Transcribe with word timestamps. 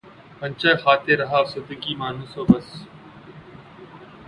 غنچۂ 0.39 0.71
خاطر 0.83 1.15
رہا 1.19 1.37
افسردگی 1.39 1.93
مانوس 1.99 2.33
و 2.37 2.43
بس 2.49 2.67